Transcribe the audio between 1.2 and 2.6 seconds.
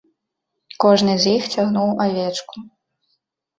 з іх цягнуў авечку.